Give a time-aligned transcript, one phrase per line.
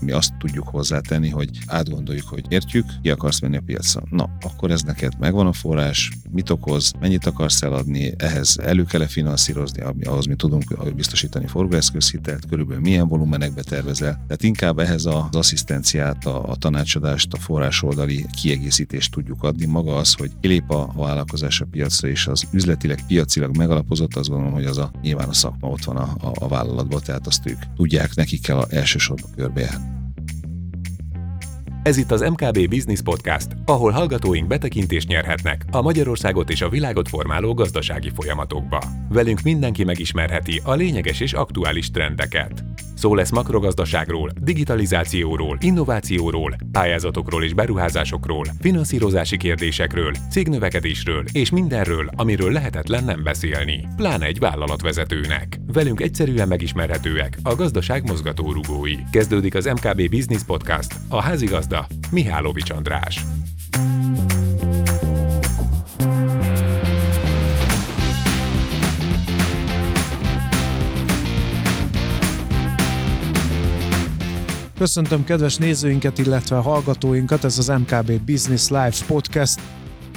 [0.00, 4.02] Mi azt tudjuk hozzátenni, hogy átgondoljuk, hogy értjük, ki akarsz menni a piacra.
[4.10, 9.06] Na, akkor ez neked megvan a forrás, mit okoz, mennyit akarsz eladni, ehhez elő kell
[9.06, 14.12] finanszírozni, ahhoz mi tudunk biztosítani forgóeszközhitelt, körülbelül milyen volumenekbe tervezel.
[14.12, 19.66] Tehát inkább ehhez az asszisztenciát, a, a tanácsadást, a forrásoldali kiegészítést tudjuk adni.
[19.66, 24.52] Maga az, hogy kilép a vállalkozás a piacra, és az üzletileg, piacilag megalapozott, azt gondolom,
[24.52, 27.58] hogy az a nyilván a szakma ott van a, a, a vállalatban, tehát azt ők
[27.76, 29.93] tudják, nekik kell elsősorban körbejárni.
[31.84, 37.08] Ez itt az MKB Business Podcast, ahol hallgatóink betekintést nyerhetnek a Magyarországot és a világot
[37.08, 38.82] formáló gazdasági folyamatokba.
[39.08, 42.64] Velünk mindenki megismerheti a lényeges és aktuális trendeket.
[42.94, 53.04] Szó lesz makrogazdaságról, digitalizációról, innovációról, pályázatokról és beruházásokról, finanszírozási kérdésekről, cégnövekedésről és mindenről, amiről lehetetlen
[53.04, 55.60] nem beszélni, pláne egy vállalatvezetőnek.
[55.72, 58.94] Velünk egyszerűen megismerhetőek a gazdaság mozgatórugói.
[59.10, 61.73] Kezdődik az MKB Business Podcast, a házigazda
[62.10, 63.24] Mihálovics András.
[74.78, 79.60] Köszöntöm kedves nézőinket, illetve hallgatóinkat, ez az MKB Business Live Podcast.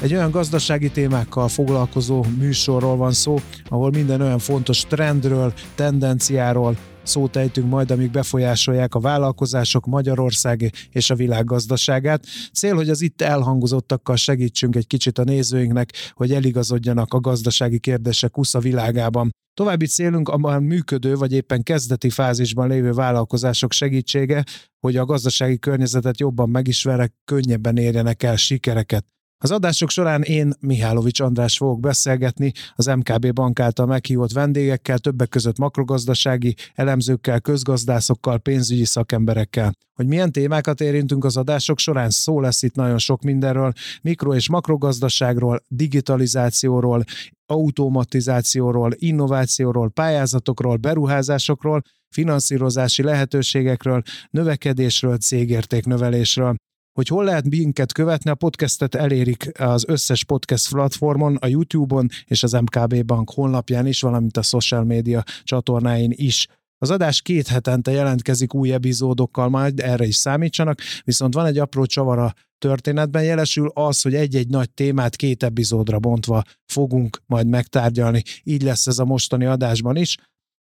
[0.02, 6.76] Egy olyan gazdasági témákkal foglalkozó műsorról van szó, ahol minden olyan fontos trendről, tendenciáról
[7.08, 12.26] szót ejtünk majd, amik befolyásolják a vállalkozások Magyarország és a világ gazdaságát.
[12.54, 18.36] Cél, hogy az itt elhangozottakkal segítsünk egy kicsit a nézőinknek, hogy eligazodjanak a gazdasági kérdések
[18.52, 19.30] a világában.
[19.54, 24.44] További célunk a már működő vagy éppen kezdeti fázisban lévő vállalkozások segítsége,
[24.80, 29.06] hogy a gazdasági környezetet jobban megismerek, könnyebben érjenek el sikereket.
[29.40, 35.30] Az adások során én, Mihálovics András fogok beszélgetni az MKB bank által meghívott vendégekkel, többek
[35.30, 39.74] között makrogazdasági elemzőkkel, közgazdászokkal, pénzügyi szakemberekkel.
[39.94, 43.72] Hogy milyen témákat érintünk az adások során, szó lesz itt nagyon sok mindenről,
[44.02, 47.04] mikro- és makrogazdaságról, digitalizációról,
[47.46, 56.56] automatizációról, innovációról, pályázatokról, beruházásokról, finanszírozási lehetőségekről, növekedésről, cégértéknövelésről
[56.98, 62.44] hogy hol lehet minket követni, a podcastet elérik az összes podcast platformon, a YouTube-on és
[62.44, 66.48] az MKB Bank honlapján is, valamint a social media csatornáin is.
[66.78, 71.86] Az adás két hetente jelentkezik új epizódokkal, majd erre is számítsanak, viszont van egy apró
[71.86, 78.24] csavar a történetben, jelesül az, hogy egy-egy nagy témát két epizódra bontva fogunk majd megtárgyalni.
[78.44, 80.18] Így lesz ez a mostani adásban is.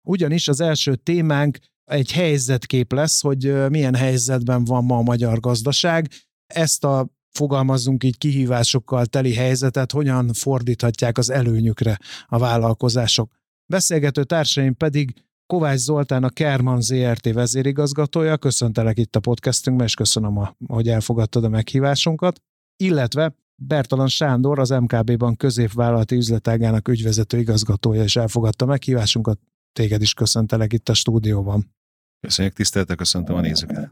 [0.08, 1.58] Ugyanis az első témánk
[1.92, 6.10] egy helyzetkép lesz, hogy milyen helyzetben van ma a magyar gazdaság,
[6.48, 13.32] ezt a fogalmazzunk így kihívásokkal teli helyzetet hogyan fordíthatják az előnyükre a vállalkozások.
[13.66, 15.14] Beszélgető társaim pedig
[15.46, 21.50] Kovács Zoltán, a Kerman ZRT vezérigazgatója, köszöntelek itt a podcastünkben, és köszönöm, hogy elfogadtad a
[21.50, 22.42] meghívásunkat,
[22.84, 29.40] illetve Bertalan Sándor, az MKB-ban középvállalati üzletágának ügyvezető igazgatója, és elfogadta a meghívásunkat,
[29.74, 31.76] téged is köszöntelek itt a stúdióban.
[32.20, 33.92] Köszönjük, tiszteltek, köszöntöm a nézőket.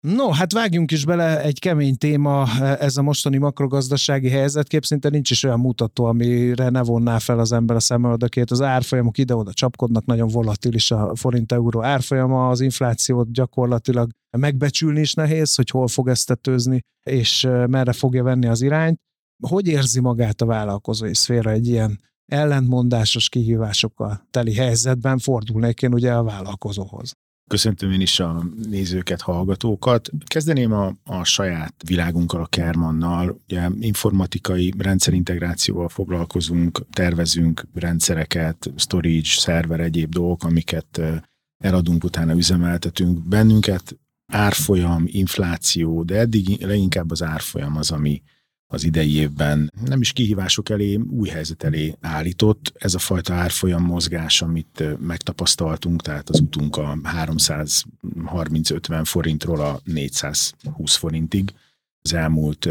[0.00, 5.30] No, hát vágjunk is bele, egy kemény téma ez a mostani makrogazdasági helyzetkép, szinte nincs
[5.30, 8.50] is olyan mutató, amire ne vonná fel az ember a szemöldökét.
[8.50, 15.54] Az árfolyamok ide-oda csapkodnak, nagyon volatilis a forint-euró árfolyama, az inflációt gyakorlatilag megbecsülni is nehéz,
[15.54, 16.80] hogy hol fog ezt tetőzni,
[17.10, 19.00] és merre fogja venni az irányt.
[19.48, 26.12] Hogy érzi magát a vállalkozói szféra egy ilyen ellentmondásos kihívásokkal teli helyzetben fordulnék én ugye
[26.12, 27.12] a vállalkozóhoz?
[27.48, 30.10] Köszöntöm én is a nézőket, hallgatókat.
[30.26, 33.40] Kezdeném a, a saját világunkkal, a Kermannal.
[33.44, 41.00] Ugye informatikai rendszerintegrációval foglalkozunk, tervezünk rendszereket, storage, szerver, egyéb dolgok, amiket
[41.58, 43.28] eladunk, utána üzemeltetünk.
[43.28, 43.98] Bennünket
[44.32, 48.22] árfolyam, infláció, de eddig leginkább az árfolyam az, ami,
[48.66, 52.72] az idei évben nem is kihívások elé, új helyzet elé állított.
[52.74, 60.96] Ez a fajta árfolyam mozgás, amit megtapasztaltunk, tehát az utunk a 330-50 forintról a 420
[60.96, 61.52] forintig
[62.02, 62.68] az elmúlt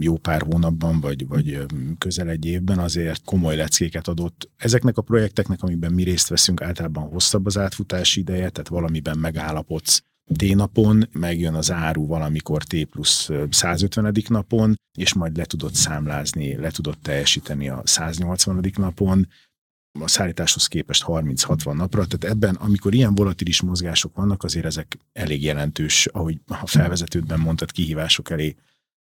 [0.00, 1.66] jó pár hónapban, vagy, vagy
[1.98, 4.50] közel egy évben azért komoly leckéket adott.
[4.56, 10.02] Ezeknek a projekteknek, amiben mi részt veszünk, általában hosszabb az átfutási ideje, tehát valamiben megállapodsz
[10.34, 14.14] T-napon, megjön az áru valamikor T plusz 150.
[14.28, 18.72] napon, és majd le tudod számlázni, le tudod teljesíteni a 180.
[18.76, 19.28] napon,
[20.00, 25.42] a szállításhoz képest 30-60 napra, tehát ebben, amikor ilyen volatilis mozgások vannak, azért ezek elég
[25.42, 28.56] jelentős, ahogy a felvezetődben mondtad, kihívások elé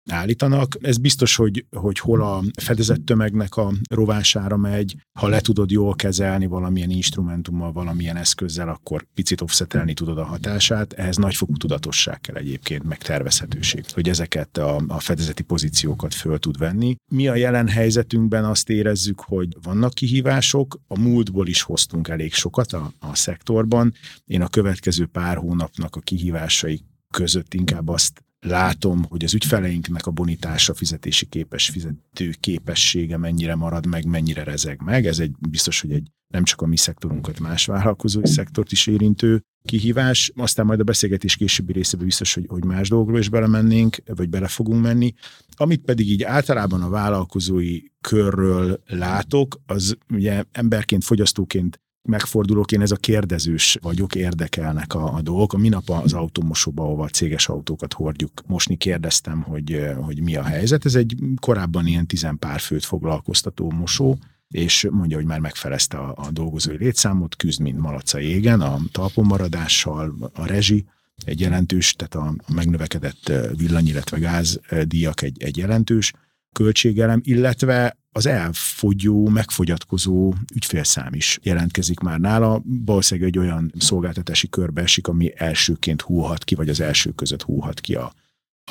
[0.10, 0.78] állítanak.
[0.82, 5.96] Ez biztos, hogy, hogy hol a fedezett tömegnek a rovására megy, ha le tudod jól
[5.96, 10.94] kezelni valamilyen instrumentummal, valamilyen eszközzel, akkor picit offsetelni tudod a hatását.
[10.94, 16.58] Ehhez nagyfokú tudatosság kell egyébként, meg tervezhetőség, hogy ezeket a, a fedezeti pozíciókat föl tud
[16.58, 16.96] venni.
[17.12, 22.74] Mi a jelen helyzetünkben azt érezzük, hogy vannak kihívások, a múltból is hoztunk elég sokat
[22.74, 23.94] a, a szektorban.
[24.26, 26.82] Én a következő pár hónapnak a kihívásai
[27.14, 33.86] között inkább azt látom, hogy az ügyfeleinknek a bonitása, fizetési képes fizető képessége mennyire marad
[33.86, 35.06] meg, mennyire rezeg meg.
[35.06, 39.42] Ez egy biztos, hogy egy nem csak a mi szektorunkat, más vállalkozói szektort is érintő
[39.64, 40.32] kihívás.
[40.36, 44.48] Aztán majd a beszélgetés későbbi részében biztos, hogy, hogy más dolgokról is belemennénk, vagy bele
[44.48, 45.14] fogunk menni.
[45.56, 52.92] Amit pedig így általában a vállalkozói körről látok, az ugye emberként, fogyasztóként megfordulok, én ez
[52.92, 55.54] a kérdezős vagyok, érdekelnek a, a dolgok.
[55.54, 60.44] A minap az automosóba, ahova a céges autókat hordjuk, mosni kérdeztem, hogy, hogy mi a
[60.44, 60.86] helyzet.
[60.86, 64.18] Ez egy korábban ilyen tizenpár főt foglalkoztató mosó,
[64.48, 70.32] és mondja, hogy már megfelezte a, a dolgozói létszámot, küzd, mint malaca égen, a talpomaradással,
[70.34, 70.86] a rezsi,
[71.26, 76.14] egy jelentős, tehát a megnövekedett villany, illetve gázdíjak egy, egy jelentős
[76.54, 82.62] költségelem, illetve az elfogyó, megfogyatkozó ügyfélszám is jelentkezik már nála.
[82.86, 87.80] Valószínűleg egy olyan szolgáltatási körbe esik, ami elsőként húhat ki, vagy az első között húhat
[87.80, 88.14] ki a,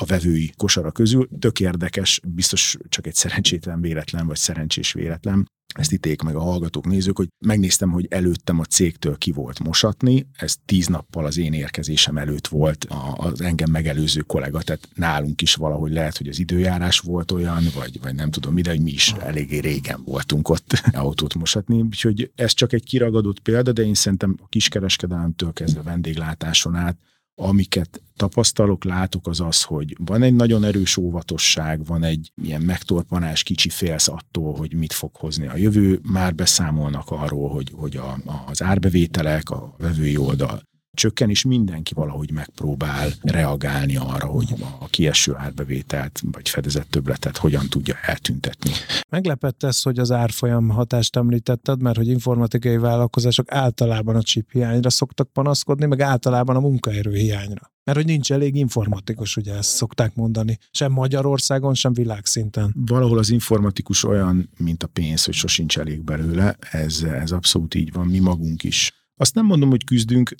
[0.01, 1.29] a vevői kosara közül.
[1.39, 6.85] Tök érdekes, biztos csak egy szerencsétlen véletlen, vagy szerencsés véletlen, ezt íték meg a hallgatók,
[6.85, 11.53] nézők, hogy megnéztem, hogy előttem a cégtől ki volt mosatni, ez tíz nappal az én
[11.53, 16.99] érkezésem előtt volt az engem megelőző kollega, tehát nálunk is valahogy lehet, hogy az időjárás
[16.99, 21.35] volt olyan, vagy, vagy nem tudom ide, hogy mi is eléggé régen voltunk ott autót
[21.35, 26.97] mosatni, úgyhogy ez csak egy kiragadott példa, de én szerintem a kiskereskedelemtől kezdve vendéglátáson át
[27.35, 33.43] amiket tapasztalok, látok az az, hogy van egy nagyon erős óvatosság, van egy ilyen megtorpanás,
[33.43, 38.17] kicsi félsz attól, hogy mit fog hozni a jövő, már beszámolnak arról, hogy, hogy a,
[38.45, 45.35] az árbevételek, a vevői oldal csökken, és mindenki valahogy megpróbál reagálni arra, hogy a kieső
[45.35, 48.71] árbevételt vagy fedezett többletet hogyan tudja eltüntetni.
[49.09, 54.89] Meglepett ez, hogy az árfolyam hatást említetted, mert hogy informatikai vállalkozások általában a chip hiányra
[54.89, 57.71] szoktak panaszkodni, meg általában a munkaerő hiányra.
[57.83, 62.75] Mert hogy nincs elég informatikus, ugye ezt szokták mondani, sem Magyarországon, sem világszinten.
[62.85, 67.91] Valahol az informatikus olyan, mint a pénz, hogy sosincs elég belőle, ez, ez abszolút így
[67.91, 70.35] van, mi magunk is azt nem mondom, hogy küzdünk,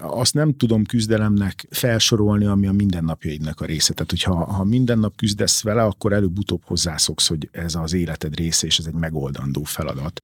[0.00, 3.92] azt nem tudom küzdelemnek felsorolni, ami a mindennapjaidnak a része.
[3.92, 8.66] Tehát, hogyha ha minden nap küzdesz vele, akkor előbb-utóbb hozzászoksz, hogy ez az életed része,
[8.66, 10.20] és ez egy megoldandó feladat.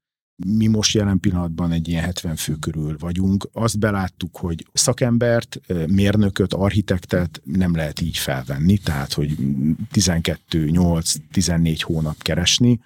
[0.46, 3.48] Mi most jelen pillanatban egy ilyen 70 fő körül vagyunk.
[3.52, 9.36] Azt beláttuk, hogy szakembert, mérnököt, architektet nem lehet így felvenni, tehát hogy
[9.90, 12.80] 12, 8, 14 hónap keresni,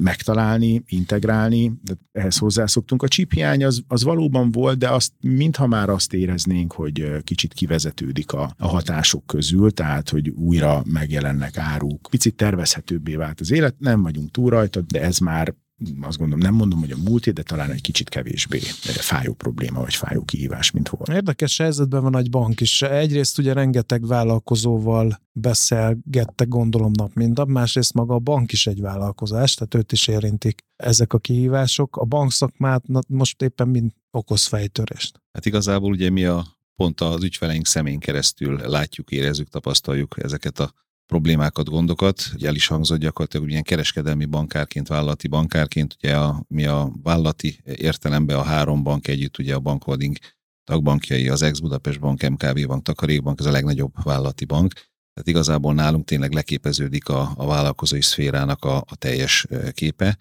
[0.00, 1.72] megtalálni, integrálni,
[2.12, 3.02] ehhez hozzászoktunk.
[3.02, 7.54] A chip hiány az, az valóban volt, de azt mintha már azt éreznénk, hogy kicsit
[7.54, 12.08] kivezetődik a, a hatások közül, tehát hogy újra megjelennek áruk.
[12.10, 15.54] Picit tervezhetőbbé vált az élet, nem vagyunk túl rajta, de ez már
[16.00, 19.94] azt gondolom, nem mondom, hogy a múlt, de talán egy kicsit kevésbé fájó probléma, vagy
[19.94, 21.08] fájó kihívás, mint volt.
[21.08, 22.82] Érdekes helyzetben van egy bank is.
[22.82, 28.80] Egyrészt ugye rengeteg vállalkozóval beszélgettek, gondolom nap mint nap, másrészt maga a bank is egy
[28.80, 31.96] vállalkozás, tehát őt is érintik ezek a kihívások.
[31.96, 35.22] A bankszakmát most éppen mind okoz fejtörést.
[35.32, 36.46] Hát igazából ugye mi a
[36.76, 40.72] pont az ügyfeleink szemén keresztül látjuk, érezzük, tapasztaljuk ezeket a
[41.08, 42.22] problémákat, gondokat.
[42.34, 47.60] Ugye el is hangzott gyakorlatilag ilyen kereskedelmi bankárként, vállalati bankárként, ugye a, mi a vállalati
[47.64, 50.16] értelemben a három bank együtt, ugye a bankholding
[50.64, 54.72] tagbankjai, az Ex-Budapest Bank, MKB Bank, Takarékbank, ez a legnagyobb vállalati bank.
[54.72, 60.18] Tehát igazából nálunk tényleg leképeződik a, a vállalkozói szférának a, a teljes képe,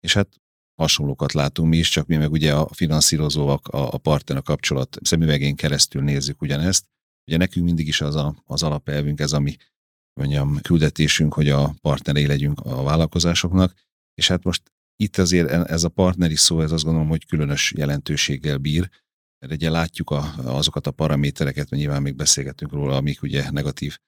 [0.00, 0.28] és hát
[0.74, 4.98] hasonlókat látunk mi is, csak mi meg ugye a finanszírozóak, a, a partner a kapcsolat
[5.02, 6.84] szemüvegén keresztül nézzük ugyanezt.
[7.26, 9.56] Ugye nekünk mindig is az a, az alapelvünk, ez ami
[10.16, 13.74] mondjam, küldetésünk, hogy a partnerei legyünk a vállalkozásoknak,
[14.14, 14.62] és hát most
[14.96, 18.90] itt azért ez a partneri szó, ez azt gondolom, hogy különös jelentőséggel bír,
[19.38, 23.98] mert ugye látjuk a, azokat a paramétereket, mert nyilván még beszélgetünk róla, amik ugye negatív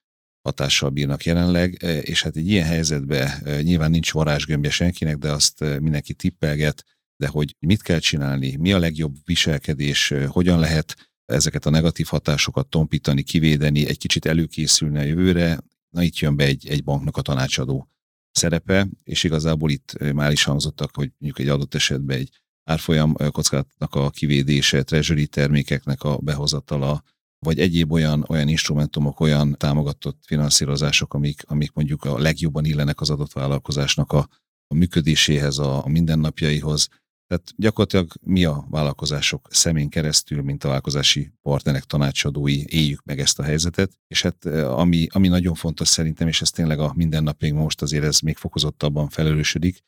[0.42, 3.30] hatással bírnak jelenleg, és hát egy ilyen helyzetben
[3.62, 6.84] nyilván nincs varázsgömbje senkinek, de azt mindenki tippelget,
[7.16, 12.68] de hogy mit kell csinálni, mi a legjobb viselkedés, hogyan lehet ezeket a negatív hatásokat
[12.68, 15.58] tompítani, kivédeni, egy kicsit előkészülni a jövőre,
[15.90, 17.88] Na itt jön be egy, egy banknak a tanácsadó
[18.30, 22.30] szerepe, és igazából itt már is hangzottak, hogy mondjuk egy adott esetben egy
[22.64, 27.02] árfolyam kockázatnak a kivédése, treasury termékeknek a behozatala,
[27.38, 33.10] vagy egyéb olyan, olyan instrumentumok, olyan támogatott finanszírozások, amik, amik mondjuk a legjobban illenek az
[33.10, 34.28] adott vállalkozásnak a,
[34.66, 36.88] a működéséhez, a, a mindennapjaihoz.
[37.28, 43.38] Tehát gyakorlatilag mi a vállalkozások szemén keresztül, mint a vállalkozási partnerek tanácsadói éljük meg ezt
[43.38, 47.82] a helyzetet, és hát ami, ami nagyon fontos szerintem, és ez tényleg a mindennapig most
[47.82, 49.80] azért ez még fokozottabban felelősödik,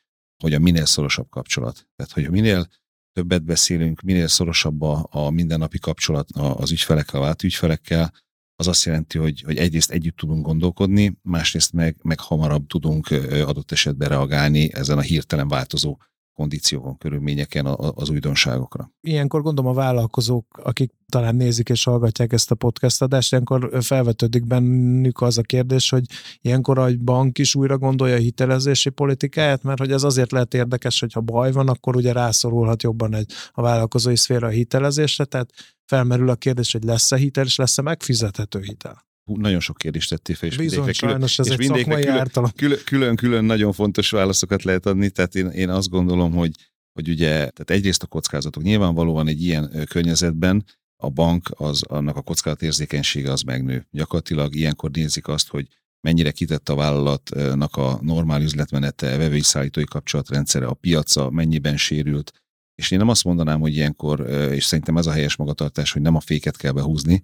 [0.43, 1.87] hogy a minél szorosabb kapcsolat.
[1.95, 2.67] Tehát, hogy minél
[3.13, 8.13] többet beszélünk, minél szorosabb a, a mindennapi kapcsolat az ügyfelekkel, a vált ügyfelekkel,
[8.55, 13.07] az azt jelenti, hogy, hogy egyrészt együtt tudunk gondolkodni, másrészt meg, meg hamarabb tudunk
[13.45, 15.97] adott esetben reagálni ezen a hirtelen változó
[16.33, 18.91] kondíciókon, körülményeken az újdonságokra.
[19.01, 24.47] Ilyenkor gondolom a vállalkozók, akik talán nézik és hallgatják ezt a podcast adást, ilyenkor felvetődik
[24.47, 26.05] bennük az a kérdés, hogy
[26.41, 30.99] ilyenkor a bank is újra gondolja a hitelezési politikáját, mert hogy ez azért lehet érdekes,
[30.99, 35.49] hogy ha baj van, akkor ugye rászorulhat jobban egy, a vállalkozói szféra a hitelezésre, tehát
[35.85, 40.49] felmerül a kérdés, hogy lesz-e hitel, és lesz-e megfizethető hitel nagyon sok kérdést tettél fel,
[40.49, 44.63] és Bizony, külön, sajnos ez és egy szakmai külön, külön, külön, külön nagyon fontos válaszokat
[44.63, 46.51] lehet adni, tehát én, én azt gondolom, hogy,
[46.93, 48.63] hogy ugye, tehát egyrészt a kockázatok.
[48.63, 50.65] Nyilvánvalóan egy ilyen környezetben
[51.03, 53.87] a bank, az, annak a kockázatérzékenysége az megnő.
[53.91, 55.67] Gyakorlatilag ilyenkor nézik azt, hogy
[56.01, 62.31] mennyire kitett a vállalatnak a normál üzletmenete, vevői szállítói kapcsolatrendszere, a piaca mennyiben sérült,
[62.75, 66.15] és én nem azt mondanám, hogy ilyenkor, és szerintem ez a helyes magatartás, hogy nem
[66.15, 67.21] a féket kell behúzni,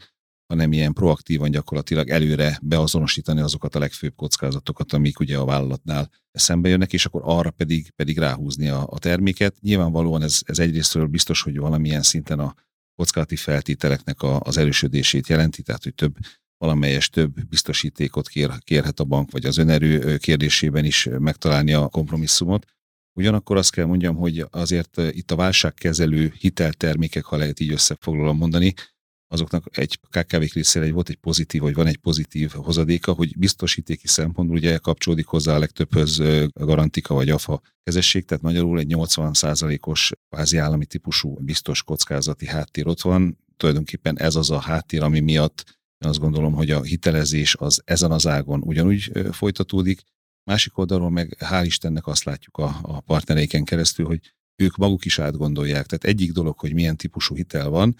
[0.47, 6.69] hanem ilyen proaktívan gyakorlatilag előre beazonosítani azokat a legfőbb kockázatokat, amik ugye a vállalatnál szembe
[6.69, 9.55] jönnek, és akkor arra pedig, pedig ráhúzni a, a terméket.
[9.61, 12.55] Nyilvánvalóan ez, ez egyrésztről biztos, hogy valamilyen szinten a
[12.95, 16.15] kockázati feltételeknek a, az erősödését jelenti, tehát hogy több
[16.57, 22.65] valamelyes több biztosítékot kér, kérhet a bank, vagy az önerő kérdésében is megtalálni a kompromisszumot.
[23.13, 28.73] Ugyanakkor azt kell mondjam, hogy azért itt a válságkezelő hiteltermékek, ha lehet így összefoglalom mondani,
[29.27, 34.07] azoknak egy kkv részére egy volt egy pozitív, vagy van egy pozitív hozadéka, hogy biztosítéki
[34.07, 36.21] szempontból ugye kapcsolódik hozzá a legtöbbhöz
[36.53, 43.01] garantika vagy AFA kezesség, tehát magyarul egy 80%-os kvázi állami típusú biztos kockázati háttér ott
[43.01, 43.37] van.
[43.57, 45.63] Tulajdonképpen ez az a háttér, ami miatt
[45.97, 50.01] én azt gondolom, hogy a hitelezés az ezen az ágon ugyanúgy folytatódik.
[50.43, 54.19] Másik oldalról meg hál' Istennek azt látjuk a, a partnereiken keresztül, hogy
[54.55, 55.85] ők maguk is átgondolják.
[55.85, 57.95] Tehát egyik dolog, hogy milyen típusú hitel van,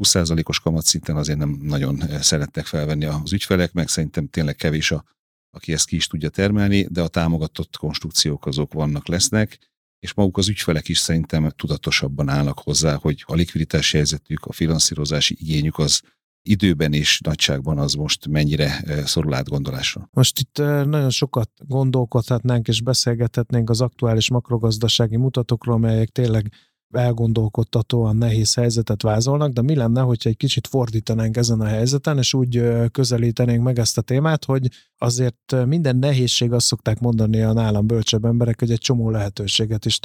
[0.00, 5.04] 20%-os kamatszinten azért nem nagyon eh, szerettek felvenni az ügyfelek, meg szerintem tényleg kevés a,
[5.50, 9.58] aki ezt ki is tudja termelni, de a támogatott konstrukciók azok vannak, lesznek,
[9.98, 15.36] és maguk az ügyfelek is szerintem tudatosabban állnak hozzá, hogy a likviditási helyzetük, a finanszírozási
[15.38, 16.02] igényük az
[16.42, 20.08] időben és nagyságban az most mennyire eh, szorul átgondolásra.
[20.12, 26.52] Most itt eh, nagyon sokat gondolkodhatnánk és beszélgethetnénk az aktuális makrogazdasági mutatókról, amelyek tényleg
[26.92, 32.34] elgondolkodtatóan nehéz helyzetet vázolnak, de mi lenne, hogyha egy kicsit fordítanánk ezen a helyzeten, és
[32.34, 34.68] úgy közelítenénk meg ezt a témát, hogy
[34.98, 39.98] azért minden nehézség azt szokták mondani a nálam bölcsebb emberek, hogy egy csomó lehetőséget is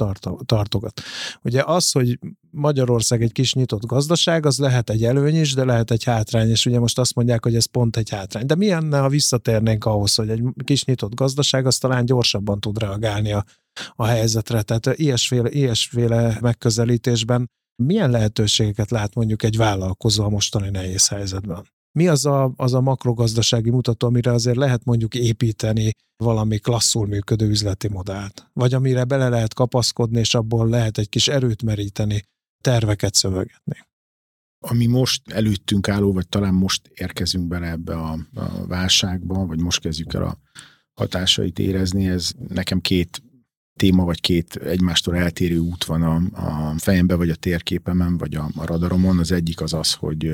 [0.46, 1.00] tartogat.
[1.42, 2.18] Ugye az, hogy
[2.50, 6.66] Magyarország egy kis nyitott gazdaság, az lehet egy előny is, de lehet egy hátrány, és
[6.66, 8.46] ugye most azt mondják, hogy ez pont egy hátrány.
[8.46, 12.78] De mi lenne, ha visszatérnénk ahhoz, hogy egy kis nyitott gazdaság az talán gyorsabban tud
[12.78, 13.44] reagálni a
[13.94, 14.62] a helyzetre.
[14.62, 17.50] Tehát ilyesféle, ilyesféle megközelítésben
[17.82, 21.66] milyen lehetőségeket lát mondjuk egy vállalkozó a mostani nehéz helyzetben?
[21.98, 27.48] Mi az a, az a makrogazdasági mutató, amire azért lehet mondjuk építeni valami klasszul működő
[27.48, 28.50] üzleti modellt?
[28.52, 32.22] Vagy amire bele lehet kapaszkodni, és abból lehet egy kis erőt meríteni,
[32.62, 33.86] terveket szövegetni?
[34.60, 39.80] Ami most előttünk álló, vagy talán most érkezünk bele ebbe a, a válságba, vagy most
[39.80, 40.38] kezdjük el a
[40.94, 43.22] hatásait érezni, ez nekem két
[43.78, 48.50] téma, vagy két egymástól eltérő út van a, a fejembe, vagy a térképemen, vagy a,
[48.56, 49.18] a radaromon.
[49.18, 50.32] Az egyik az az, hogy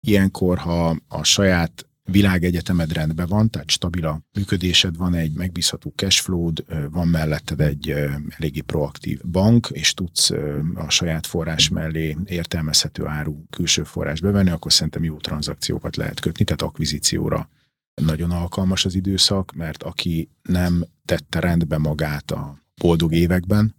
[0.00, 6.50] ilyenkor, ha a saját világegyetemed rendben van, tehát stabil a működésed, van egy megbízható cashflow
[6.90, 7.90] van melletted egy
[8.28, 10.30] eléggé proaktív bank, és tudsz
[10.74, 16.44] a saját forrás mellé értelmezhető áru külső forrás bevenni, akkor szerintem jó tranzakciókat lehet kötni,
[16.44, 17.48] tehát akvizícióra
[17.94, 23.74] nagyon alkalmas az időszak, mert aki nem tette rendbe magát a boldog években,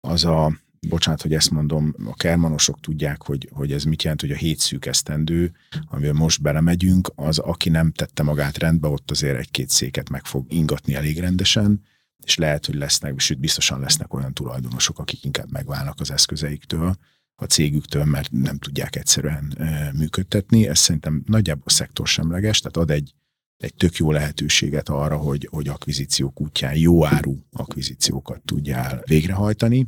[0.00, 0.52] az a,
[0.88, 4.58] bocsánat, hogy ezt mondom, a kermanosok tudják, hogy, hogy ez mit jelent, hogy a hét
[4.58, 5.52] szűk esztendő,
[5.86, 10.52] amivel most belemegyünk, az, aki nem tette magát rendbe, ott azért egy-két széket meg fog
[10.52, 11.82] ingatni elég rendesen,
[12.24, 16.96] és lehet, hogy lesznek, sőt biztosan lesznek olyan tulajdonosok, akik inkább megválnak az eszközeiktől,
[17.42, 19.54] a cégüktől, mert nem tudják egyszerűen
[19.96, 20.68] működtetni.
[20.68, 23.14] Ez szerintem nagyjából szektorsemleges, tehát ad egy
[23.60, 29.86] egy tök jó lehetőséget arra, hogy, hogy akvizíciók útján jó áru akvizíciókat tudjál végrehajtani.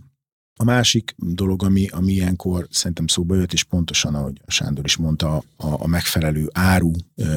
[0.59, 5.37] A másik dolog, ami, ami ilyenkor szerintem szóba jött, és pontosan, ahogy Sándor is mondta,
[5.37, 6.91] a, a megfelelő áru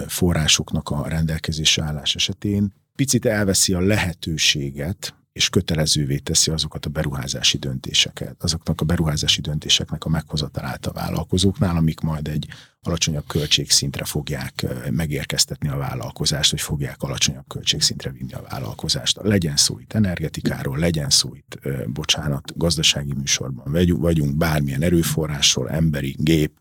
[0.08, 7.58] forrásoknak a rendelkezésre állás esetén picit elveszi a lehetőséget, és kötelezővé teszi azokat a beruházási
[7.58, 12.48] döntéseket, azoknak a beruházási döntéseknek a meghozatalát a vállalkozóknál, amik majd egy
[12.82, 19.20] alacsonyabb költségszintre fogják megérkeztetni a vállalkozást, vagy fogják alacsonyabb költségszintre vinni a vállalkozást.
[19.22, 26.60] Legyen szó itt energetikáról, legyen szó itt, bocsánat, gazdasági műsorban vagyunk, bármilyen erőforrásról, emberi, gép,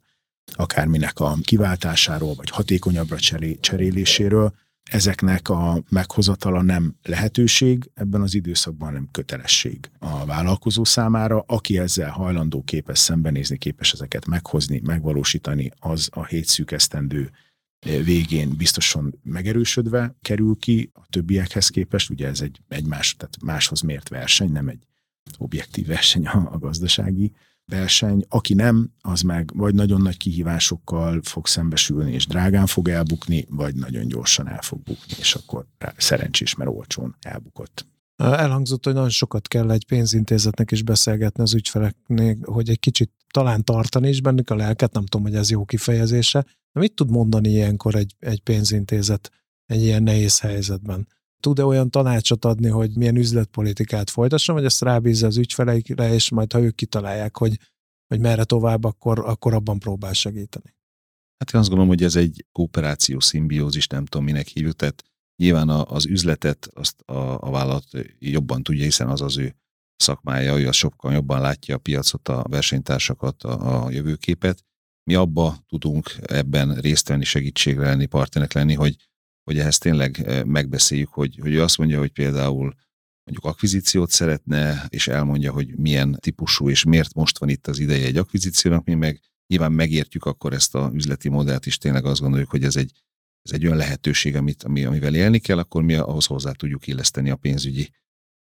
[0.53, 3.17] akárminek a kiváltásáról, vagy hatékonyabbra
[3.61, 4.55] cseréléséről,
[4.91, 11.45] ezeknek a meghozatala nem lehetőség, ebben az időszakban nem kötelesség a vállalkozó számára.
[11.47, 17.31] Aki ezzel hajlandó képes szembenézni, képes ezeket meghozni, megvalósítani, az a hét szűkesztendő
[18.05, 22.11] végén biztosan megerősödve kerül ki a többiekhez képest.
[22.11, 24.87] Ugye ez egy egymás, tehát máshoz mért verseny, nem egy
[25.39, 27.33] objektív verseny a, a gazdasági
[27.67, 33.47] verseny, aki nem, az meg vagy nagyon nagy kihívásokkal fog szembesülni, és drágán fog elbukni,
[33.49, 35.67] vagy nagyon gyorsan el fog bukni, és akkor
[35.97, 37.87] szerencsés, mert olcsón elbukott.
[38.17, 43.65] Elhangzott, hogy nagyon sokat kell egy pénzintézetnek is beszélgetni az ügyfeleknél, hogy egy kicsit talán
[43.65, 46.45] tartani is bennük a lelket, nem tudom, hogy ez jó kifejezése.
[46.73, 49.31] De mit tud mondani ilyenkor egy, egy pénzintézet
[49.67, 51.09] egy ilyen nehéz helyzetben?
[51.45, 56.53] Tud-e olyan tanácsot adni, hogy milyen üzletpolitikát folytasson, vagy ezt rábízza az ügyfeleikre, és majd
[56.53, 57.59] ha ők kitalálják, hogy,
[58.07, 60.75] hogy merre tovább, akkor, akkor abban próbál segíteni.
[61.39, 65.03] Hát én azt gondolom, hogy ez egy kooperáció, szimbiózis, nem tudom minek hívjuk, tehát
[65.37, 67.87] nyilván az üzletet azt a, a vállalat
[68.19, 69.55] jobban tudja, hiszen az az ő
[69.97, 74.65] szakmája, ő az sokkal jobban látja a piacot, a versenytársakat, a, a jövőképet.
[75.11, 78.97] Mi abba tudunk ebben részt venni, segítségre lenni, partnerek lenni, hogy
[79.45, 82.75] hogy ehhez tényleg eh, megbeszéljük, hogy, hogy ő azt mondja, hogy például
[83.25, 88.07] mondjuk akvizíciót szeretne, és elmondja, hogy milyen típusú és miért most van itt az ideje
[88.07, 92.51] egy akvizíciónak, mi meg nyilván megértjük akkor ezt a üzleti modellt, és tényleg azt gondoljuk,
[92.51, 92.91] hogy ez egy,
[93.43, 97.31] ez egy olyan lehetőség, amit, ami, amivel élni kell, akkor mi ahhoz hozzá tudjuk illeszteni
[97.31, 97.91] a pénzügyi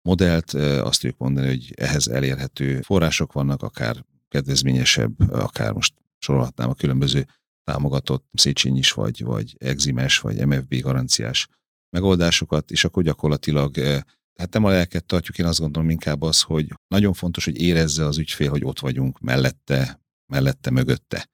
[0.02, 6.68] modellt, eh, azt tudjuk mondani, hogy ehhez elérhető források vannak, akár kedvezményesebb, akár most sorolhatnám
[6.68, 7.26] a különböző
[7.64, 11.48] támogatott Széchenyis vagy, vagy Eximes, vagy MFB garanciás
[11.90, 14.00] megoldásokat, és akkor gyakorlatilag eh,
[14.38, 18.04] hát nem a lelket tartjuk, én azt gondolom inkább az, hogy nagyon fontos, hogy érezze
[18.04, 20.00] az ügyfél, hogy ott vagyunk mellette,
[20.32, 21.32] mellette, mögötte.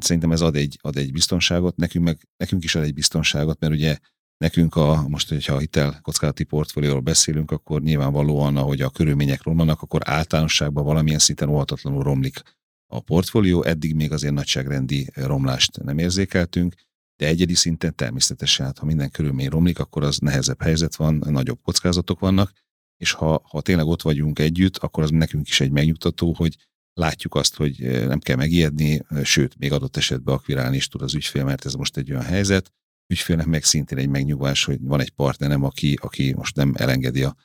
[0.00, 3.72] Szerintem ez ad egy, ad egy biztonságot, nekünk, meg, nekünk is ad egy biztonságot, mert
[3.72, 3.98] ugye
[4.36, 9.82] nekünk a, most, hogyha a hitel kockázati portfólióról beszélünk, akkor nyilvánvalóan, ahogy a körülmények romlanak,
[9.82, 12.42] akkor általánosságban valamilyen szinten óhatatlanul romlik
[12.90, 16.74] a portfólió, eddig még azért nagyságrendi romlást nem érzékeltünk,
[17.16, 21.58] de egyedi szinten természetesen, hát ha minden körülmény romlik, akkor az nehezebb helyzet van, nagyobb
[21.62, 22.52] kockázatok vannak,
[22.96, 26.56] és ha, ha tényleg ott vagyunk együtt, akkor az nekünk is egy megnyugtató, hogy
[26.92, 31.02] látjuk azt, hogy eh, nem kell megijedni, eh, sőt, még adott esetben akvirálni is tud
[31.02, 32.72] az ügyfél, mert ez most egy olyan helyzet.
[33.12, 37.36] Ügyfélnek meg szintén egy megnyugvás, hogy van egy partnerem, aki, aki most nem elengedi a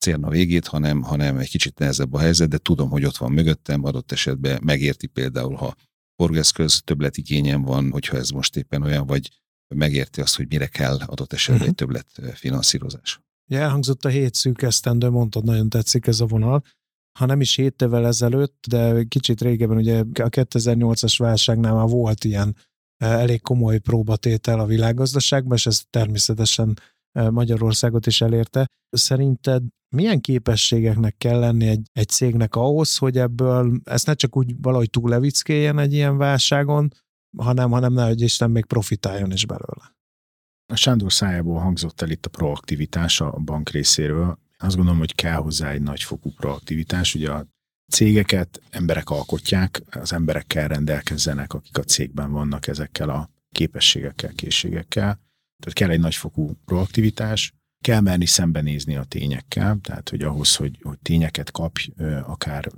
[0.00, 3.84] célna végét, hanem, hanem egy kicsit nehezebb a helyzet, de tudom, hogy ott van mögöttem,
[3.84, 5.74] adott esetben megérti például, ha
[6.16, 9.30] forgászköz többletigényem van, hogyha ez most éppen olyan, vagy
[9.74, 11.76] megérti azt, hogy mire kell adott esetben egy mhm.
[11.76, 13.20] többlet finanszírozás.
[13.50, 16.64] Ja, elhangzott a hét szűk esztendő, mondtad, nagyon tetszik ez a vonal.
[17.18, 22.24] Ha nem is hét évvel ezelőtt, de kicsit régebben, ugye a 2008-as válságnál már volt
[22.24, 22.56] ilyen
[22.96, 26.78] elég komoly próbatétel a világgazdaságban, és ez természetesen
[27.12, 28.66] Magyarországot is elérte.
[28.90, 29.62] Szerinted
[29.96, 34.90] milyen képességeknek kell lenni egy, egy cégnek ahhoz, hogy ebből ezt ne csak úgy valahogy
[34.90, 36.92] túlevickéljen egy ilyen válságon,
[37.38, 39.94] hanem, hanem ne, hogy Isten még profitáljon is belőle.
[40.72, 44.38] A Sándor szájából hangzott el itt a proaktivitás a bank részéről.
[44.58, 47.14] Azt gondolom, hogy kell hozzá egy nagyfokú proaktivitás.
[47.14, 47.46] Ugye a
[47.92, 55.20] cégeket emberek alkotják, az emberekkel rendelkezzenek, akik a cégben vannak ezekkel a képességekkel, készségekkel.
[55.60, 60.98] Tehát kell egy nagyfokú proaktivitás, kell merni szembenézni a tényekkel, tehát hogy ahhoz, hogy, hogy
[61.02, 61.90] tényeket kapj,
[62.26, 62.70] akár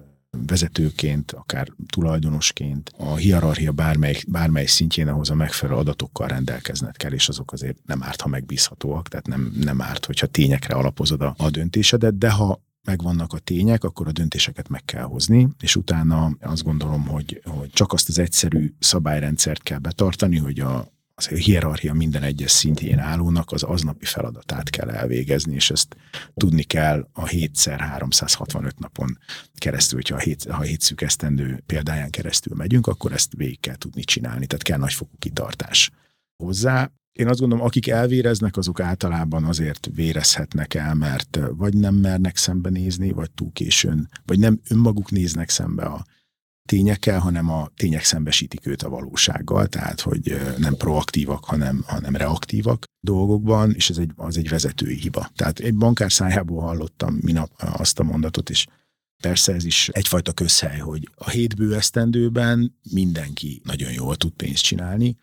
[0.47, 7.29] vezetőként, akár tulajdonosként, a hierarchia bármely, bármely szintjén ahhoz a megfelelő adatokkal rendelkezned kell, és
[7.29, 11.51] azok azért nem árt, ha megbízhatóak, tehát nem, nem árt, hogyha tényekre alapozod a, a
[11.51, 16.62] döntésedet, de ha megvannak a tények, akkor a döntéseket meg kell hozni, és utána azt
[16.62, 22.22] gondolom, hogy, hogy csak azt az egyszerű szabályrendszert kell betartani, hogy a, az hierarchia minden
[22.22, 25.96] egyes szintjén állónak az aznapi feladatát kell elvégezni, és ezt
[26.35, 29.18] tudni kell a 7x365 napon
[29.55, 33.61] keresztül, hogyha a 7, ha a 7 szűk esztendő példáján keresztül megyünk, akkor ezt végig
[33.61, 35.90] kell tudni csinálni, tehát kell nagyfokú kitartás
[36.37, 36.90] hozzá.
[37.12, 43.11] Én azt gondolom, akik elvéreznek, azok általában azért vérezhetnek el, mert vagy nem mernek szembenézni,
[43.11, 46.05] vagy túl későn, vagy nem önmaguk néznek szembe a
[46.68, 52.85] tényekkel, hanem a tények szembesítik őt a valósággal, tehát hogy nem proaktívak, hanem, hanem reaktívak
[53.01, 55.31] dolgokban, és ez egy, az egy vezetői hiba.
[55.37, 58.66] Tehát egy bankár szájából hallottam minap azt a mondatot, és
[59.22, 65.16] persze ez is egyfajta közhely, hogy a hétbő esztendőben mindenki nagyon jól tud pénzt csinálni,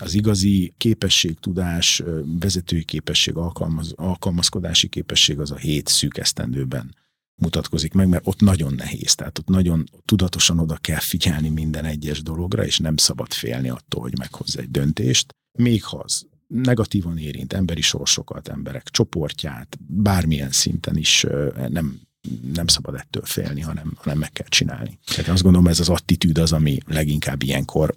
[0.00, 2.02] az igazi képesség, tudás,
[2.40, 6.94] vezetői képesség, alkalmaz, alkalmazkodási képesség az a hét szűk esztendőben
[7.36, 12.22] mutatkozik meg, mert ott nagyon nehéz, tehát ott nagyon tudatosan oda kell figyelni minden egyes
[12.22, 15.34] dologra, és nem szabad félni attól, hogy meghozza egy döntést.
[15.58, 21.26] Még ha az negatívan érint emberi sorsokat, emberek csoportját, bármilyen szinten is
[21.68, 22.00] nem,
[22.54, 24.98] nem szabad ettől félni, hanem, hanem meg kell csinálni.
[25.14, 27.94] Tehát azt gondolom, ez az attitűd az, ami leginkább ilyenkor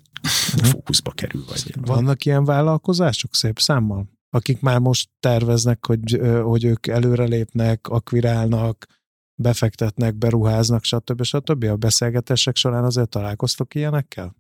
[0.56, 0.66] mhm.
[0.66, 1.46] fókuszba kerül.
[1.48, 4.10] Vagy Vannak ilyen vállalkozások szép számmal?
[4.30, 8.99] Akik már most terveznek, hogy, hogy ők előrelépnek, akvirálnak,
[9.40, 11.24] befektetnek, beruháznak, stb.
[11.24, 11.64] stb.
[11.64, 14.36] A beszélgetések során azért találkoztok ilyenekkel?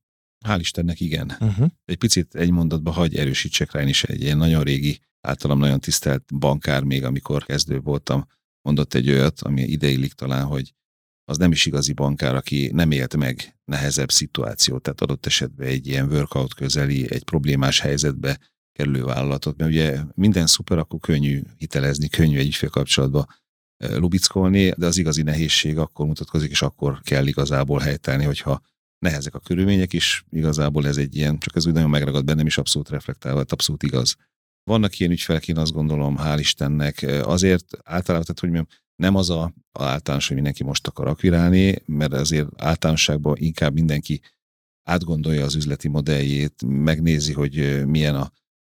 [0.45, 1.35] Hál' Istennek igen.
[1.39, 1.67] Uh-huh.
[1.85, 5.79] Egy picit egy mondatba hagy erősítsek rá, én is egy ilyen nagyon régi, általam nagyon
[5.79, 8.27] tisztelt bankár, még amikor kezdő voltam,
[8.62, 10.73] mondott egy olyat, ami ideillik talán, hogy
[11.25, 15.88] az nem is igazi bankár, aki nem élt meg nehezebb szituációt, tehát adott esetben egy
[15.88, 18.39] ilyen workout közeli, egy problémás helyzetbe
[18.71, 23.25] kerülő vállalatot, mert ugye minden szuper, akkor könnyű hitelezni, könnyű egy ügyfélkapcsolatba
[23.87, 28.61] lubickolni, de az igazi nehézség akkor mutatkozik, és akkor kell igazából helytelni, hogyha
[28.99, 32.57] nehezek a körülmények is, igazából ez egy ilyen, csak ez úgy nagyon megragad bennem is
[32.57, 34.15] abszolút reflektálva, abszolút igaz.
[34.63, 39.29] Vannak ilyen ügyfelek, én azt gondolom, hál' Istennek, azért általában, tehát hogy mondjam, nem az
[39.29, 44.21] a, a általános, hogy mindenki most akar akvirálni, mert azért általánosságban inkább mindenki
[44.83, 48.31] átgondolja az üzleti modelljét, megnézi, hogy milyen a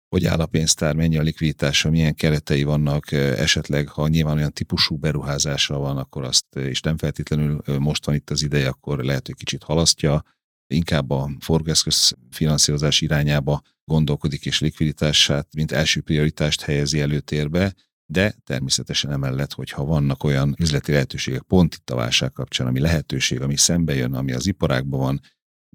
[0.10, 4.96] hogy áll a pénztár, mennyi a likviditása, milyen keretei vannak, esetleg ha nyilván olyan típusú
[4.96, 9.36] beruházása van, akkor azt, és nem feltétlenül most van itt az ideje, akkor lehet, hogy
[9.36, 10.24] kicsit halasztja,
[10.68, 17.74] inkább a forgóeszköz finanszírozás irányába gondolkodik és likviditását, mint első prioritást helyezi előtérbe,
[18.06, 23.42] de természetesen emellett, hogyha vannak olyan üzleti lehetőségek pont itt a válság kapcsán, ami lehetőség,
[23.42, 25.22] ami szembe jön, ami az iparákban van,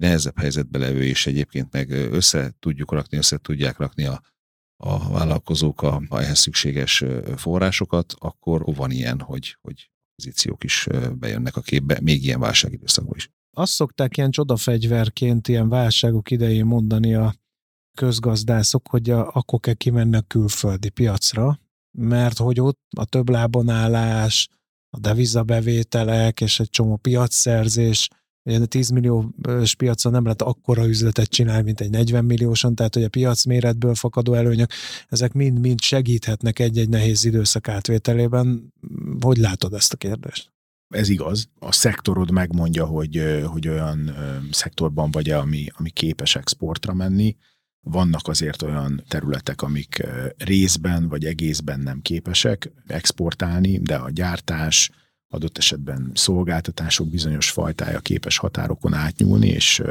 [0.03, 4.23] nehezebb helyzetbe levő, és egyébként meg össze tudjuk rakni, össze tudják rakni a,
[4.77, 7.05] a vállalkozók a, a ehhez szükséges
[7.37, 13.31] forrásokat, akkor van ilyen, hogy, hogy pozíciók is bejönnek a képbe, még ilyen válságidőszakban is.
[13.57, 17.35] Azt szokták ilyen csodafegyverként ilyen válságok idején mondani a
[17.97, 21.61] közgazdászok, hogy a, akkor kell kimenni a külföldi piacra,
[21.99, 23.31] mert hogy ott a több
[23.69, 24.49] állás,
[24.91, 28.09] a devizabevételek és egy csomó piacszerzés
[28.45, 32.95] Ugye a 10 milliós piacon nem lehet akkora üzletet csinálni, mint egy 40 millióson, tehát
[32.95, 34.71] hogy a piac méretből fakadó előnyök,
[35.09, 38.73] ezek mind-mind segíthetnek egy-egy nehéz időszak átvételében.
[39.21, 40.53] Hogy látod ezt a kérdést?
[40.89, 41.49] Ez igaz.
[41.59, 44.17] A szektorod megmondja, hogy, hogy olyan
[44.51, 47.37] szektorban vagy -e, ami, ami képes exportra menni.
[47.81, 54.91] Vannak azért olyan területek, amik részben vagy egészben nem képesek exportálni, de a gyártás,
[55.33, 59.83] adott esetben szolgáltatások bizonyos fajtája képes határokon átnyúlni, és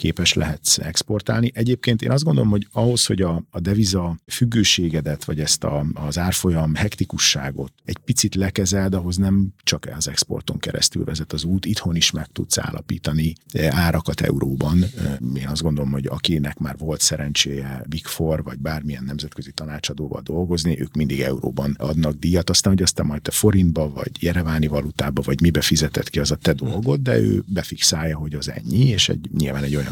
[0.00, 1.50] képes lehetsz exportálni.
[1.54, 6.18] Egyébként én azt gondolom, hogy ahhoz, hogy a, a deviza függőségedet, vagy ezt a, az
[6.18, 11.96] árfolyam hektikusságot egy picit lekezeld, ahhoz nem csak az exporton keresztül vezet az út, itthon
[11.96, 13.34] is meg tudsz állapítani
[13.70, 14.84] árakat euróban.
[15.34, 20.80] Én azt gondolom, hogy akinek már volt szerencséje Big Four, vagy bármilyen nemzetközi tanácsadóval dolgozni,
[20.80, 25.40] ők mindig euróban adnak díjat, aztán, hogy aztán majd te forintba, vagy jereváni valutába, vagy
[25.40, 29.30] mibe fizetett ki, az a te dolgod, de ő befixálja, hogy az ennyi, és egy,
[29.32, 29.89] nyilván egy olyan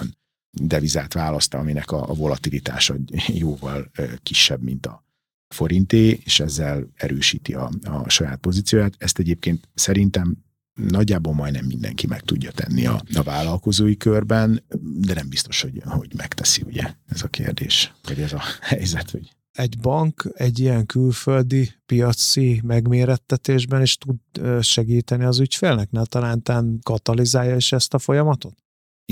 [0.50, 3.90] devizát választ, aminek a volatilitása jóval
[4.22, 5.04] kisebb, mint a
[5.48, 8.94] forinté, és ezzel erősíti a, a saját pozícióját.
[8.98, 10.36] Ezt egyébként szerintem
[10.74, 16.12] nagyjából majdnem mindenki meg tudja tenni a, a vállalkozói körben, de nem biztos, hogy, hogy
[16.16, 21.70] megteszi, ugye, ez a kérdés, vagy ez a helyzet, hogy egy bank egy ilyen külföldi
[21.86, 24.16] piaci megmérettetésben is tud
[24.62, 26.42] segíteni az ügyfélnek, ne talán
[26.82, 28.54] katalizálja is ezt a folyamatot?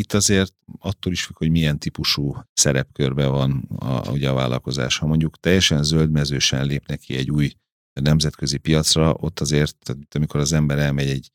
[0.01, 4.99] Itt azért attól is függ, hogy milyen típusú szerepkörbe van a, ugye a vállalkozás.
[4.99, 7.53] Ha mondjuk teljesen zöldmezősen lép neki egy új
[8.01, 11.31] nemzetközi piacra, ott azért, tehát amikor az ember elmegy egy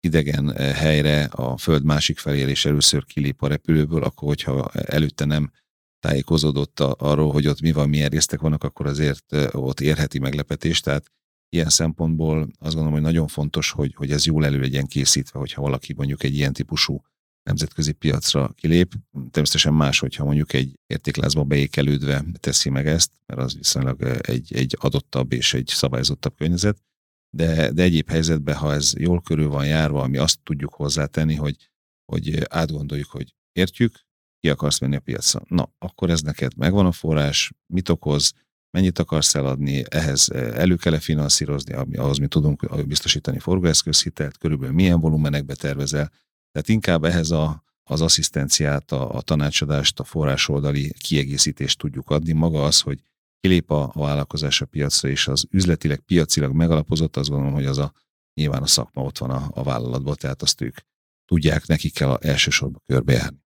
[0.00, 5.24] idegen eh, helyre, a föld másik felé, és először kilép a repülőből, akkor hogyha előtte
[5.24, 5.50] nem
[6.00, 10.80] tájékozódott arról, hogy ott mi van, milyen résztek vannak, akkor azért eh, ott érheti meglepetés.
[10.80, 11.12] Tehát
[11.48, 15.62] ilyen szempontból azt gondolom, hogy nagyon fontos, hogy, hogy ez jól elő legyen készítve, hogyha
[15.62, 17.02] valaki mondjuk egy ilyen típusú
[17.44, 18.92] nemzetközi piacra kilép.
[19.12, 24.76] Természetesen más, hogyha mondjuk egy értéklázba beékelődve teszi meg ezt, mert az viszonylag egy, egy
[24.80, 26.82] adottabb és egy szabályozottabb környezet.
[27.36, 31.70] De, de egyéb helyzetben, ha ez jól körül van járva, ami azt tudjuk hozzátenni, hogy,
[32.12, 34.04] hogy átgondoljuk, hogy értjük,
[34.40, 35.42] ki akarsz menni a piacra.
[35.48, 38.32] Na, akkor ez neked megvan a forrás, mit okoz,
[38.70, 45.54] mennyit akarsz eladni, ehhez elő kell finanszírozni, ahhoz mi tudunk biztosítani forgóeszközhitelt, körülbelül milyen volumenekbe
[45.54, 46.12] tervezel,
[46.54, 52.32] tehát inkább ehhez a, az asszisztenciát, a, a tanácsadást, a forrásoldali kiegészítést tudjuk adni.
[52.32, 53.02] Maga az, hogy
[53.40, 57.78] kilép a, a vállalkozás a piacra, és az üzletileg, piacilag megalapozott, azt gondolom, hogy az
[57.78, 57.92] a
[58.34, 60.76] nyilván a szakma ott van a, a vállalatban, tehát azt ők
[61.24, 63.44] tudják, nekik kell elsősorban körbejárni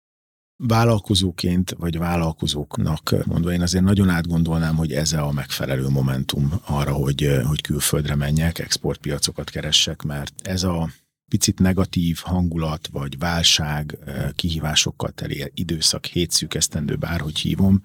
[0.58, 7.40] vállalkozóként, vagy vállalkozóknak mondva, én azért nagyon átgondolnám, hogy ez a megfelelő momentum arra, hogy,
[7.44, 10.90] hogy külföldre menjek, exportpiacokat keressek, mert ez a
[11.28, 13.98] picit negatív hangulat, vagy válság,
[14.36, 17.82] kihívásokkal teli időszak, hétszűk esztendő, bárhogy hívom,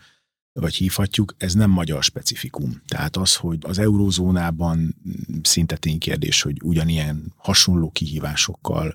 [0.53, 2.83] vagy hívhatjuk, ez nem magyar specifikum.
[2.87, 4.97] Tehát az, hogy az eurózónában
[5.43, 8.95] szinte ténykérdés, hogy ugyanilyen hasonló kihívásokkal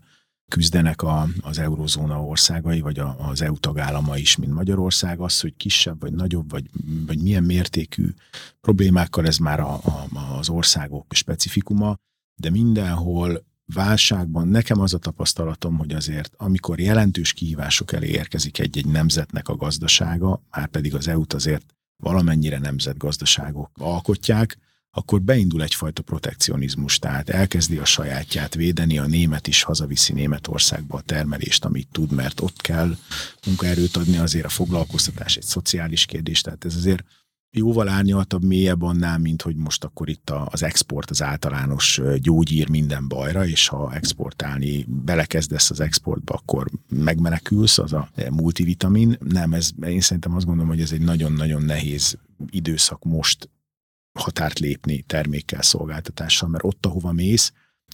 [0.52, 5.56] küzdenek a, az eurozóna országai, vagy a, az EU tagállama is, mint Magyarország, az, hogy
[5.58, 6.70] kisebb, vagy nagyobb, vagy,
[7.06, 8.14] vagy milyen mértékű
[8.62, 11.96] problémákkal, ez már a, a, az országok specifikuma,
[12.42, 18.88] de mindenhol válságban nekem az a tapasztalatom, hogy azért amikor jelentős kihívások elé érkezik egy-egy
[18.88, 24.58] nemzetnek a gazdasága, már pedig az EU-t azért valamennyire nemzetgazdaságok alkotják,
[24.98, 31.02] akkor beindul egyfajta protekcionizmus, tehát elkezdi a sajátját védeni, a német is hazaviszi Németországba a
[31.02, 32.98] termelést, amit tud, mert ott kell
[33.46, 37.04] munkaerőt adni, azért a foglalkoztatás egy szociális kérdés, tehát ez azért
[37.56, 43.08] jóval árnyaltabb, mélyebb annál, mint hogy most akkor itt az export az általános gyógyír minden
[43.08, 49.18] bajra, és ha exportálni belekezdesz az exportba, akkor megmenekülsz, az a multivitamin.
[49.20, 52.18] Nem, ez, én szerintem azt gondolom, hogy ez egy nagyon-nagyon nehéz
[52.50, 53.50] időszak most
[54.20, 57.54] határt lépni termékkel, szolgáltatással, mert ott, ahova mész,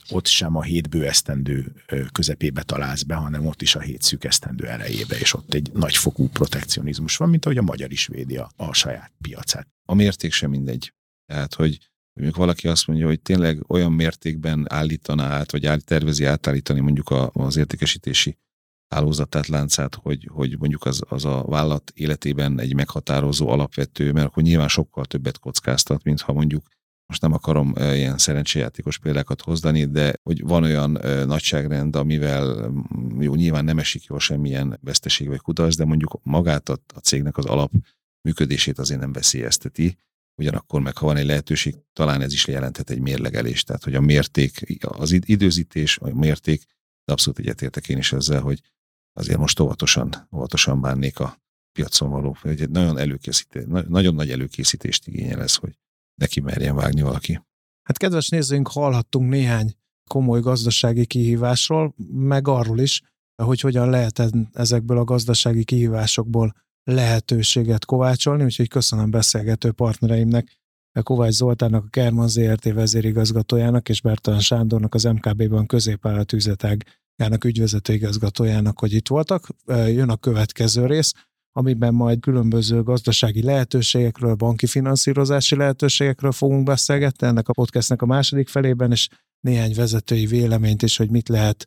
[0.10, 1.73] ott sem a hét esztendő
[2.12, 4.27] közepébe találsz be, hanem ott is a hét szűk
[4.58, 8.73] elejébe, és ott egy nagyfokú protekcionizmus van, mint ahogy a magyar is védi a, a
[8.73, 9.67] saját piacát.
[9.86, 10.93] A mérték sem mindegy.
[11.25, 16.25] Tehát, hogy mondjuk valaki azt mondja, hogy tényleg olyan mértékben állítaná át, vagy áll, tervezi
[16.25, 18.38] átállítani mondjuk a, az értékesítési
[18.88, 24.43] hálózatát, láncát, hogy, hogy mondjuk az, az a vállalat életében egy meghatározó alapvető, mert akkor
[24.43, 26.67] nyilván sokkal többet kockáztat, mint ha mondjuk
[27.12, 30.91] most nem akarom ilyen szerencséjátékos példákat hozdani, de hogy van olyan
[31.28, 32.71] nagyságrend, amivel
[33.19, 37.38] jó, nyilván nem esik jól semmilyen veszteség vagy kudarc, de mondjuk magát a, a cégnek
[37.38, 37.71] az alap
[38.21, 39.97] működését azért nem veszélyezteti.
[40.36, 43.65] Ugyanakkor meg, ha van egy lehetőség, talán ez is jelenthet egy mérlegelést.
[43.65, 46.63] Tehát, hogy a mérték, az időzítés, a mérték,
[47.06, 48.62] de abszolút egyetértek én is ezzel, hogy
[49.13, 51.38] azért most óvatosan, óvatosan bánnék a
[51.71, 55.80] piacon való, hogy egy nagyon, előkészítés, nagyon nagy előkészítést igényel ez, hogy
[56.21, 57.41] neki merjen vágni valaki.
[57.84, 59.73] Hát kedves nézőink, hallhattunk néhány
[60.10, 63.01] komoly gazdasági kihívásról, meg arról is,
[63.43, 64.21] hogy hogyan lehet
[64.53, 66.53] ezekből a gazdasági kihívásokból
[66.84, 70.60] lehetőséget kovácsolni, úgyhogy köszönöm beszélgető partnereimnek,
[71.03, 78.93] Kovács Zoltánnak, a Kerman ZRT vezérigazgatójának és Bertalan Sándornak, az MKB-ban középállatüzetágának ügyvezető igazgatójának, hogy
[78.93, 79.47] itt voltak.
[79.67, 81.13] Jön a következő rész,
[81.51, 88.47] amiben majd különböző gazdasági lehetőségekről, banki finanszírozási lehetőségekről fogunk beszélgetni ennek a podcastnek a második
[88.47, 89.07] felében, és
[89.39, 91.65] néhány vezetői véleményt is, hogy mit lehet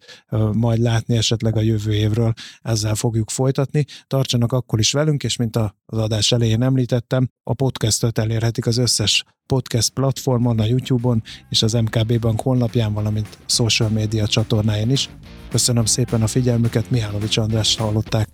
[0.52, 3.84] majd látni esetleg a jövő évről, ezzel fogjuk folytatni.
[4.06, 9.24] Tartsanak akkor is velünk, és mint az adás elején említettem, a podcastot elérhetik az összes
[9.46, 15.10] podcast platformon, a YouTube-on és az MKB Bank honlapján, valamint social média csatornáin is.
[15.50, 18.28] Köszönöm szépen a figyelmüket, Mihálovics András hallották.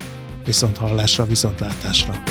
[0.50, 2.22] Viszont hallásra, viszontlátásra!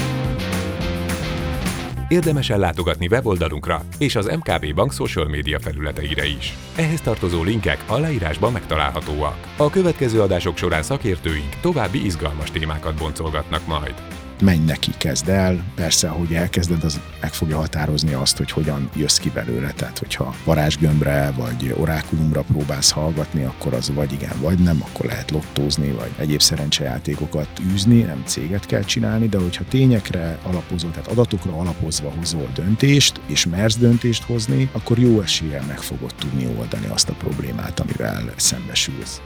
[2.08, 6.58] Érdemes ellátogatni weboldalunkra és az MKB Bank social média felületeire is.
[6.76, 9.54] Ehhez tartozó linkek a leírásban megtalálhatóak.
[9.58, 13.94] A következő adások során szakértőink további izgalmas témákat boncolgatnak majd
[14.42, 15.64] menj neki, kezd el.
[15.76, 19.72] Persze, ahogy elkezded, az meg fogja határozni azt, hogy hogyan jössz ki belőle.
[19.72, 25.32] Tehát, hogyha varázsgömbre vagy orákulumra próbálsz hallgatni, akkor az vagy igen, vagy nem, akkor lehet
[25.32, 31.58] lottózni, vagy egyéb szerencsejátékokat űzni, nem céget kell csinálni, de hogyha tényekre alapozol, tehát adatokra
[31.58, 37.10] alapozva hozol döntést, és mersz döntést hozni, akkor jó eséllyel meg fogod tudni oldani azt
[37.10, 39.22] a problémát, amivel szembesülsz.